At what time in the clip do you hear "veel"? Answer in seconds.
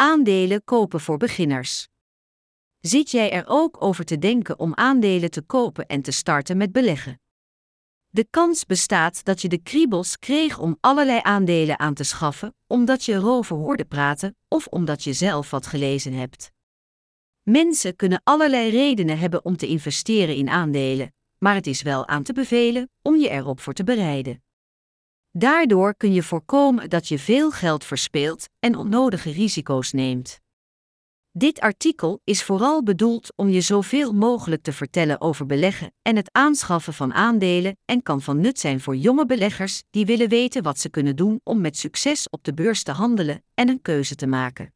27.18-27.50